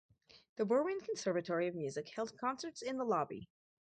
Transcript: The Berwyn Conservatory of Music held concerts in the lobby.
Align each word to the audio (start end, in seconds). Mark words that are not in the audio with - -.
The 0.55 0.65
Berwyn 0.65 0.99
Conservatory 1.05 1.67
of 1.67 1.75
Music 1.75 2.09
held 2.09 2.35
concerts 2.35 2.81
in 2.81 2.97
the 2.97 3.05
lobby. 3.05 3.47